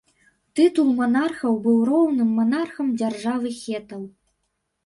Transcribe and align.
Тытул 0.59 0.89
манархаў 1.01 1.59
быў 1.65 1.77
роўным 1.89 2.31
манархам 2.39 2.87
дзяржавы 3.03 3.55
хетаў. 3.61 4.01